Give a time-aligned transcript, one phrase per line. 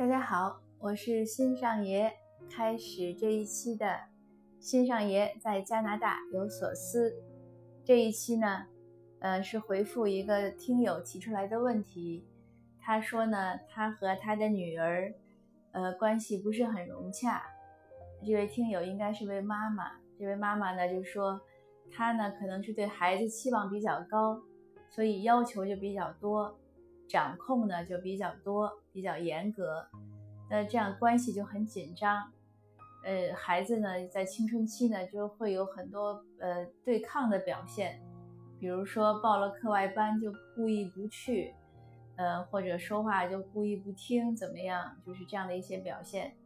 [0.00, 2.10] 大家好，我是新上爷。
[2.50, 4.00] 开始这一期的
[4.58, 7.12] 新上爷在加拿大有所思。
[7.84, 8.64] 这一期呢，
[9.18, 12.26] 呃，是回复一个听友提出来的问题。
[12.78, 15.12] 他说呢，他和他的女儿，
[15.72, 17.42] 呃，关系不是很融洽。
[18.24, 20.00] 这位听友应该是位妈妈。
[20.18, 21.38] 这位妈妈呢，就说
[21.90, 24.40] 她呢，可能是对孩子期望比较高，
[24.88, 26.58] 所以要求就比较多。
[27.10, 29.84] 掌控呢就比较多，比较严格，
[30.48, 32.30] 那这样关系就很紧张。
[33.04, 38.00] 呃，孩子呢在青春期呢就会有很多呃对抗的表现，
[38.60, 41.52] 比如说报了课外班就故意不去，
[42.16, 44.96] 呃或者说话就故意不听，怎么样？
[45.04, 46.36] 就是这样的一些表现。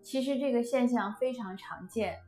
[0.00, 2.20] 其实这个现象非常常见。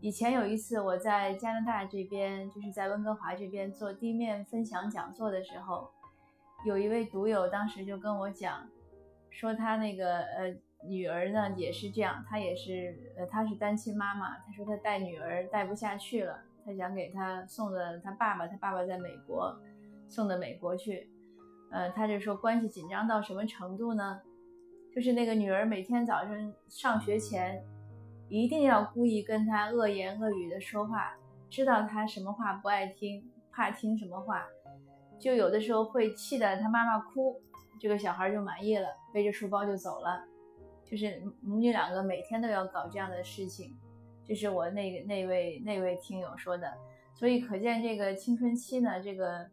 [0.00, 5.90] 以前有一次我在加拿大这边，就是在温哥华这边做地面分享讲座的时候。
[6.64, 8.68] 有一位读友当时就跟我讲，
[9.30, 10.54] 说他那个呃
[10.88, 19.56] 女儿呢也是这样，她也是呃她是单亲妈妈，她说她带女儿带不下去了，她想给她送的她爸爸，她爸爸在美国，
[20.08, 21.10] 送到美国去，
[21.72, 24.20] 呃她就说关系紧张到什么程度呢？
[24.94, 27.64] 就是那个女儿每天早上上学前，
[28.28, 31.14] 一定要故意跟她恶言恶语的说话，
[31.50, 34.46] 知道她什么话不爱听，怕听什么话。
[35.22, 37.40] 就有的时候会气得他妈妈哭，
[37.78, 40.20] 这个小孩就满意了，背着书包就走了。
[40.84, 43.78] 就是母女两个每天都要搞这样的事情，
[44.26, 46.76] 这是我那个那位那位听友说的。
[47.14, 49.46] 所以可见这个青春期呢，这个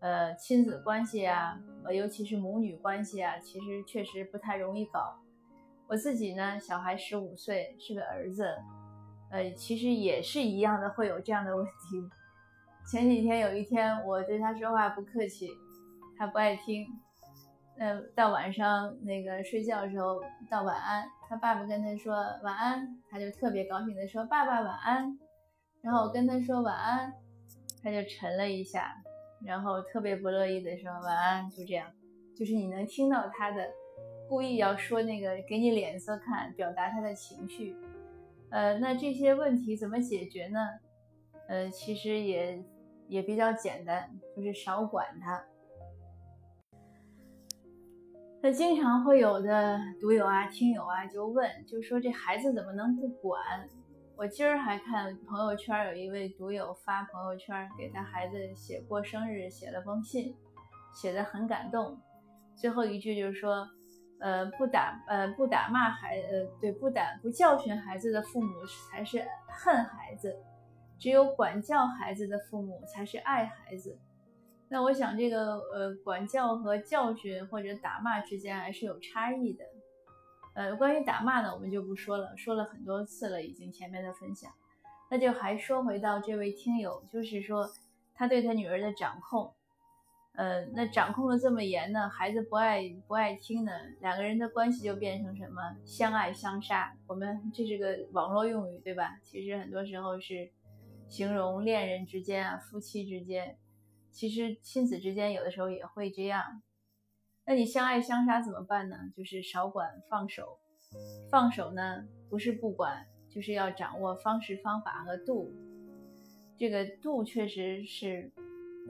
[0.00, 1.56] 呃亲子关系啊，
[1.94, 5.16] 尤其是母女关系啊，其实确实不太容易搞。
[5.86, 8.44] 我自己呢，小孩十五岁，是个儿子，
[9.30, 11.70] 呃，其实也是一样的，会有这样的问题。
[12.86, 15.48] 前几天有一天，我对他说话不客气，
[16.18, 16.86] 他不爱听。
[17.78, 25.18] 呃，到晚上那个睡觉的时候，到晚安，他爸爸跟他说晚安，他就特别高兴的说爸爸晚安。
[25.80, 27.14] 然后我跟他说晚安，
[27.82, 28.94] 他就沉了一下，
[29.42, 31.48] 然后特别不乐意的说晚安。
[31.50, 31.90] 就这样，
[32.36, 33.70] 就是你能听到他的
[34.28, 37.74] 故意要说那个给你脸色看，表达他的情绪。
[38.50, 40.60] 呃，那这些问题怎么解决呢？
[41.48, 42.62] 呃，其实也
[43.12, 45.44] 也比较简单，就是少管他。
[48.40, 53.38] 那经常会有的读友啊、听友啊就问，就说这孩子怎么能不管？
[54.16, 60.34] 我今儿还看朋友圈，有一位读友发朋友圈给他孩子写过生日，写了封信，
[60.94, 62.00] 写的很感动。
[62.56, 63.68] 最后一句就是说，
[64.20, 68.54] 呃，不打呃不打骂孩呃对不打不教训孩子的父母
[68.90, 70.34] 才是恨孩子。
[71.02, 73.98] 只有管教孩子的父母才是爱孩子。
[74.68, 79.64] 那我想，这个呃，管教和教训或者打骂之间还是有差异的。
[80.54, 84.52] 呃，关于打骂呢，我们就不说了，说了很多次了，已经前面的分享。
[85.10, 87.68] 那就还说回到这位听友，就是说
[88.14, 89.52] 他对他女儿的掌控，
[90.36, 96.94] 呃，那掌控的这么严呢，孩子不爱不爱听呢，两个人的关系就变成什么相爱相杀。
[97.08, 99.18] 我们这是个网络用语，对吧？
[99.24, 100.48] 其实很多时候是。
[101.08, 103.58] 形容恋人之间啊，夫妻之间，
[104.10, 106.62] 其实亲子之间有的时候也会这样。
[107.44, 108.96] 那你相爱相杀怎么办呢？
[109.16, 110.58] 就是少管，放手。
[111.30, 115.52] 放手呢，不是不管，就是要掌握方式方法和度。
[116.58, 118.30] 这个度确实是，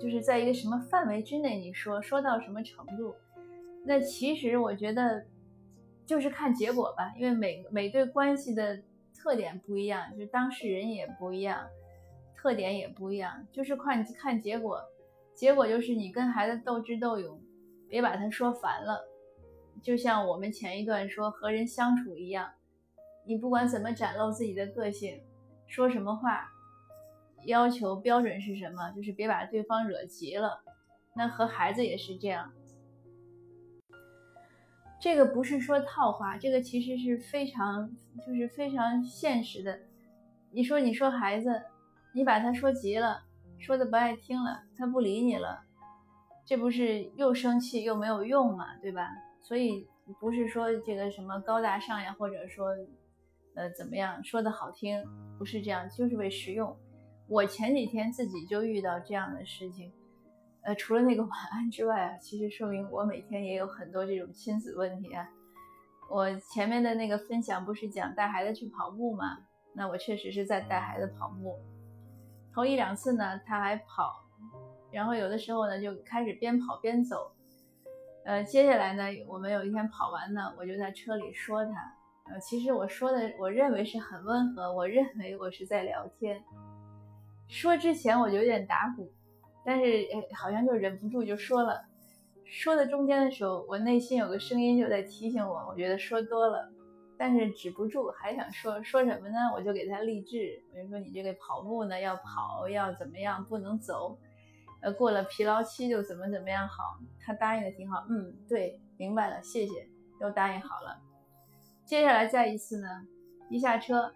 [0.00, 3.14] 就是在一个什么范围之内，你说说到什么程度？
[3.84, 5.24] 那其实我觉得
[6.04, 8.82] 就是看结果吧，因为每每对关系的
[9.14, 11.66] 特点不一样，就是当事人也不一样。
[12.42, 14.82] 特点也不一样，就是看看结果，
[15.32, 17.40] 结果就是你跟孩子斗智斗勇，
[17.88, 19.00] 别把他说烦了。
[19.80, 22.50] 就像我们前一段说和人相处一样，
[23.24, 25.22] 你不管怎么展露自己的个性，
[25.68, 26.50] 说什么话，
[27.44, 30.64] 要求标准是什么，就是别把对方惹急了。
[31.14, 32.52] 那和孩子也是这样，
[35.00, 37.96] 这个不是说套话，这个其实是非常
[38.26, 39.78] 就是非常现实的。
[40.50, 41.66] 你说你说孩子。
[42.14, 43.22] 你把他说急了，
[43.58, 45.64] 说的不爱听了，他不理你了，
[46.46, 49.08] 这不是又生气又没有用嘛，对吧？
[49.40, 49.88] 所以
[50.20, 52.68] 不是说这个什么高大上呀，或者说，
[53.54, 55.02] 呃，怎么样说的好听，
[55.38, 56.76] 不是这样，就是为实用。
[57.28, 59.90] 我前几天自己就遇到这样的事情，
[60.62, 65.26] 呃，除了那个晚安之外啊，其实说明我每天也有很多这种亲子问题啊。
[66.10, 69.38] 我前面的那个分享不是讲带孩子去跑步吗？
[69.74, 71.58] 那我确实是在带孩子跑步。
[72.54, 74.24] 头一两次呢，他还跑，
[74.90, 77.32] 然后有的时候呢就开始边跑边走，
[78.24, 81.72] 呃，接下来呢，我们有一天跑完呢，我就在车里说他。
[82.30, 86.42] 呃，其实我说的，我认为是很温和，我认为我是在聊天。
[87.48, 89.12] 说之前我就有点打鼓，
[89.64, 91.84] 但是哎好像就忍不住就说了。
[92.44, 96.70] 说的中间的时候，我内心有个声音就在提醒我，我觉得说多了，
[97.22, 99.38] 但是止不住，还想说说什么呢？
[99.54, 104.18] 我就给他励志，我就说你这个跑步呢要跑，要怎么样，不能走。
[104.80, 106.98] 呃，过了疲劳期就怎么怎么样好。
[107.20, 109.86] 他答应的挺好，嗯，对，明白了，谢谢，
[110.18, 111.00] 都答应好了。
[111.84, 112.88] 接下来再一次呢，
[113.48, 114.12] 一下车，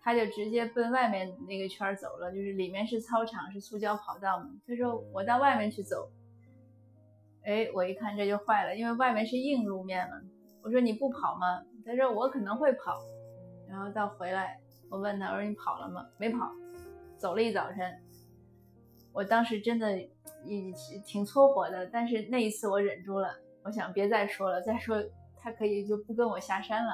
[0.00, 4.50] 他就直接奔外面那个圈走了，就是里面是操场，是塑胶跑道嘛。
[4.68, 6.08] 他说我到外面去走。
[7.42, 10.20] 哎，我一看这就坏了，因为外面是硬路面嘛。
[10.66, 11.62] 我说你不跑吗？
[11.84, 12.98] 他说我可能会跑。
[13.68, 14.60] 然后到回来，
[14.90, 16.04] 我问他，我说你跑了吗？
[16.18, 16.50] 没跑，
[17.16, 18.02] 走了一早晨。
[19.12, 20.72] 我当时真的也
[21.06, 23.30] 挺搓火的，但是那一次我忍住了，
[23.62, 25.00] 我想别再说了，再说。
[25.38, 26.92] 他可以就不跟我下山了，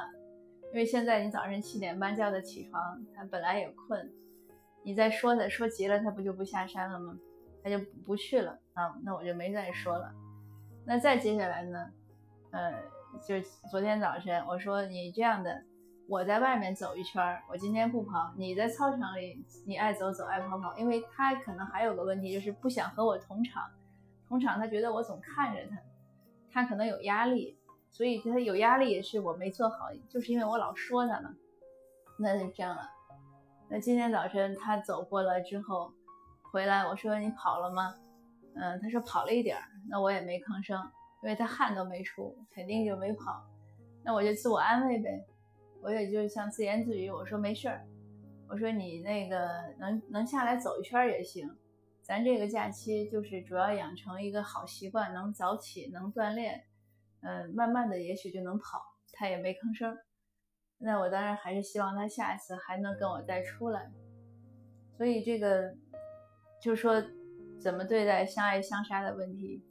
[0.73, 4.13] 因为现在你早晨七点半叫他起床，他本来也困，
[4.83, 7.19] 你再说他说急了，他不就不下山了吗？
[7.65, 10.13] 他就不去了啊，那我就没再说了。
[10.85, 11.91] 那再接下来呢？
[12.51, 12.75] 呃，
[13.21, 15.63] 就昨天早晨我说你这样的，
[16.09, 23.71] 我在外面走一圈，我今天不跑，你在操场里你爱走走爱跑跑，因为他可能还有个问题就是不想和我同场，
[24.29, 25.77] 同场他觉得我总看着他，
[26.51, 27.59] 他可能有压力。
[27.95, 31.29] 所以他有压力也是我没做好，就是因为我老说他嘛。
[32.19, 32.89] 那就这样了。
[33.69, 35.93] 那今天早晨他走过来之后
[36.51, 37.95] 回来，我说你跑了吗？
[38.55, 39.65] 嗯，他说跑了一点儿。
[39.91, 40.83] 那我也没吭声，
[41.23, 43.47] 因为他汗都没出，肯定就没跑。
[44.05, 45.25] 那我就自我安慰呗，
[45.81, 47.87] 我也就像自言自语，我说没事儿。
[48.49, 49.49] 我说你那个
[49.79, 51.49] 能能下来走一圈也行。
[52.03, 56.65] 咱这个假期就是主要养成一个好习惯，能早起，能锻炼。
[57.21, 58.83] 嗯，慢慢的也许就能跑，
[59.13, 59.97] 他也没吭声。
[60.79, 63.89] 那我当然还是希望他下一次还能跟我再出来。
[64.97, 65.73] 所以这个
[66.61, 67.01] 就说
[67.61, 69.65] 怎么对待相爱相杀的问题，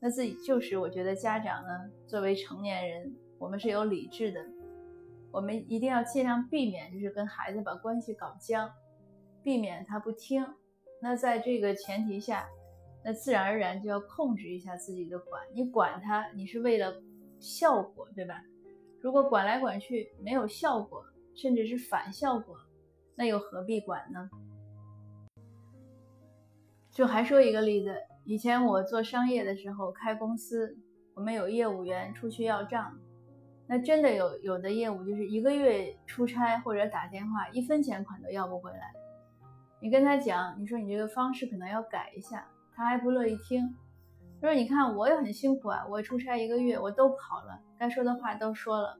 [0.00, 4.44] 那自己就是我觉得家长呢，作为成年人，我们是有理智的，
[5.30, 8.70] 我们一定要尽量避免就是跟孩子把关系搞僵，
[9.42, 10.46] 避免他不听。
[11.00, 12.48] 那在这个前提下。
[13.04, 17.00] 那自然而然就要控制一下自己的管，你管他，你是为了
[17.38, 18.42] 效果，对吧？
[19.00, 21.02] 如果管来管去没有效果，
[21.32, 22.56] 甚至是反效果，
[23.14, 24.28] 那又何必管呢？
[26.90, 27.96] 就还说一个例子，
[28.28, 30.76] 以前我做商业的时候，开公司，
[31.14, 32.94] 我们有业务员出去要账，
[33.66, 38.92] 那真的有有的业务就是一个月出差或者打电话，一分钱款都要不回来。
[39.80, 42.46] 你跟他讲，你说你这个方式可能要改一下。
[42.76, 43.74] 他还不乐意听，
[44.42, 48.98] 他说：“你看我也很辛苦啊，我出差一个月，我都跑了，该说的话都说了。”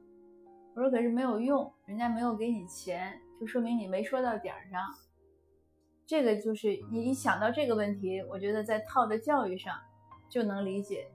[0.73, 4.81] 我说：“可是没有用，人家没有给你钱，就说明你没说到点儿上。”
[6.09, 9.79] 这个就是你一想到这个问题，我觉得在套的教育上
[10.27, 11.07] 就能理解。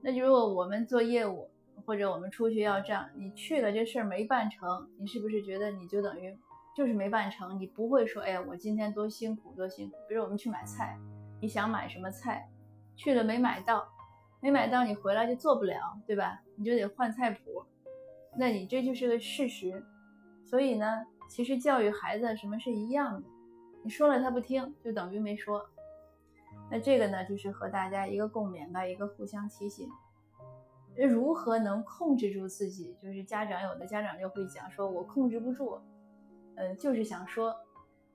[0.00, 1.50] 那就如果我们做业务
[1.84, 6.34] 或者我们出去要账，你去了这事儿没办成，你是不是觉得你就等于
[6.74, 7.60] 就是没办成？
[7.60, 10.98] 你不会说：“哎呀，我今天多辛苦多辛苦。”比如我们去买菜。
[11.38, 12.48] 你想买什么菜，
[12.96, 13.86] 去了没买到，
[14.40, 15.76] 没买到你回来就做不了，
[16.06, 16.40] 对吧？
[16.56, 17.62] 你就得换菜谱，
[18.38, 19.84] 那你这就是个事实。
[20.46, 23.28] 所以呢，其实教育孩子什么是一样的，
[23.82, 25.68] 你说了他不听，就等于没说。
[26.70, 29.88] 那这个呢，就是和大家一个共勉吧，一个互相提醒。
[30.94, 32.96] 如何能控制住自己？
[33.02, 35.80] 就是家长有的家长就会讲说，我控制不住，
[36.56, 37.54] 嗯，就是想说。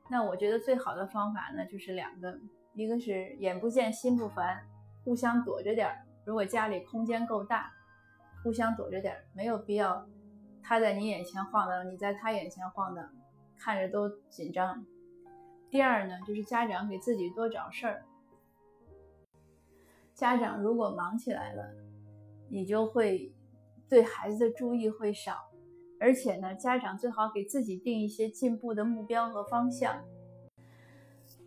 [0.09, 2.39] 那我觉得最好的方法呢，就是两个。
[2.73, 4.63] 一个是眼不见心不烦，
[5.03, 6.05] 互相躲着点儿。
[6.23, 7.71] 如果家里空间够大，
[8.43, 10.07] 互相躲着点儿，没有必要
[10.61, 13.03] 他在你眼前晃荡，你在他眼前晃荡，
[13.57, 14.85] 看着都紧张。
[15.69, 18.03] 第二呢，就是家长给自己多找事儿。
[20.13, 21.73] 家长如果忙起来了，
[22.49, 23.31] 你就会
[23.87, 25.49] 对孩子的注意会少，
[25.99, 30.03] 而且呢，家长最好给自己定一些进步的目标和方向。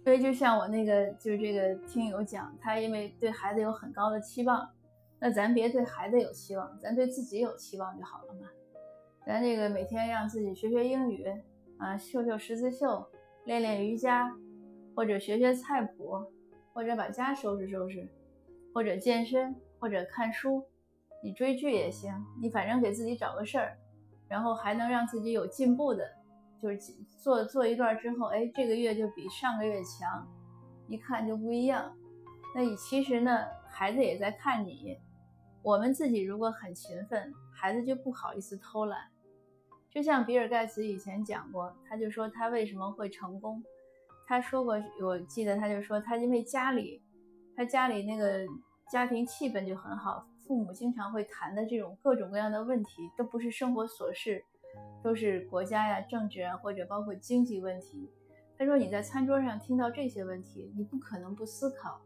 [0.05, 4.71] 所以就像我那个就是这个听友讲，他因为对孩子有很高的期望，
[5.19, 8.49] 那咱别对孩子有期望，咱对自己有期望就好了嘛。
[9.27, 11.27] 咱这个每天让自己学学英语
[11.79, 13.07] 啊，绣绣十字绣，
[13.51, 14.33] 练练瑜伽，
[14.95, 16.25] 或者学学菜谱，
[16.73, 18.09] 或者把家收拾收拾，
[18.73, 20.65] 或者健身，或者看书，
[21.21, 23.77] 你追剧也行，你反正给自己找个事儿，
[24.29, 26.09] 然后还能让自己有进步的。
[26.63, 26.77] 就是
[27.19, 30.29] 做做一段之后，哎，这个月就比上个月强，
[30.87, 31.93] 一看就不一样。
[32.55, 34.97] 那你其实呢，孩子也在看你，
[35.61, 39.11] 我们自己如果很勤奋，孩子就不好意思偷懒。
[39.93, 43.63] 就像比尔盖茨以前讲过，他就说他为什么会成功。
[44.27, 47.03] 他说过，我记得他就说他因为家里，
[47.57, 48.47] 他家里那个
[48.89, 54.45] 家庭气氛就很好，父母经常会谈的这种各种各样的问题，都不是生活琐事，
[55.03, 58.09] 都是国家呀、政治啊，或者包括经济问题。
[58.57, 62.01] 他说你在餐桌上听到这些问题，你不可能不思考。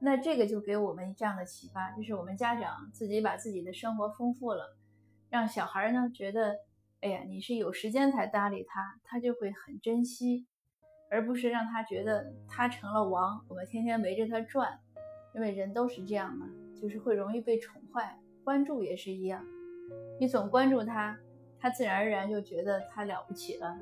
[0.00, 4.76] 那这个就给我们这样的启发，就是我们家长自己把自己的生活丰富了，
[5.28, 6.56] 让小孩呢觉得，
[7.00, 10.46] 哎呀，你是有时间才搭理他，他就会很珍惜。
[11.12, 14.78] 而不是让他觉得他成了王，我们天天围着他转，
[15.34, 16.46] 因为人都是这样嘛，
[16.80, 18.16] 就是会容易被宠坏。
[18.44, 19.44] 关注也是一样，
[20.20, 21.18] 你总关注他，
[21.58, 23.76] 他自然而然就觉得他了不起了。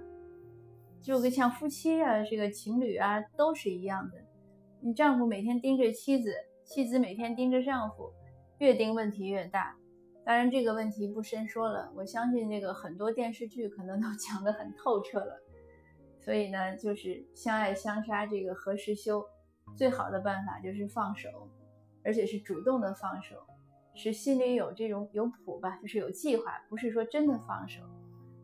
[1.02, 4.16] 就跟像夫妻啊，这个情侣啊，都是一样的。
[4.80, 6.32] 你丈夫每天盯着妻子，
[6.64, 8.10] 妻子每天盯着丈夫，
[8.58, 9.76] 越盯问题越大。
[10.28, 15.40] 当然这个问题不深说了，我相信这个很多电视剧可能都 讲得很透彻了。
[16.20, 19.24] 所以呢，就是相爱相杀，这个何时休？
[19.74, 21.30] 最好的办法就是放手，
[22.04, 23.36] 而且是主动的放手，
[23.94, 27.80] 是心里有这种有谱吧，就是有计划，不是说真的放手，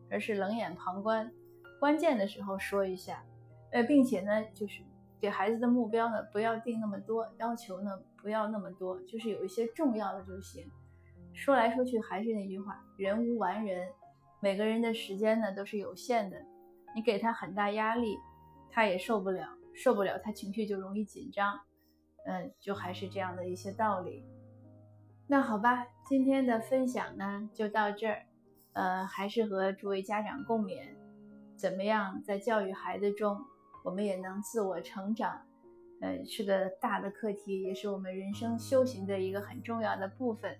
[0.09, 1.31] 而是冷眼旁观，
[1.79, 3.23] 关键的时候说一下，
[3.71, 4.81] 呃，并且呢，就是
[5.19, 10.67] 给孩子的目标呢，不要定那么多，要求呢不要那么多，就是有一些重要的就行。
[11.35, 13.87] 说来说去还是那句话，人无完人，
[14.41, 16.37] 每个人的时间呢都是有限的。
[16.95, 18.17] 你给他很大压力，
[18.71, 21.59] 他也受不了，受不了他情绪就容易紧张，
[22.25, 24.25] 嗯，就还是这样的一些道理。
[25.27, 28.25] 那好吧，今天的分享呢就到这儿，
[28.71, 30.87] 呃，还是和诸位家长共勉，
[31.57, 33.37] 怎么样在教育孩子中，
[33.83, 35.41] 我们也能自我成长，
[35.99, 40.57] 呃，是个大的课题，也是我们人生修行的一个很重要的部分。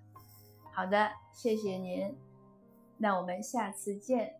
[0.76, 2.14] 好的，谢谢您，
[2.98, 4.34] 那我们下次见。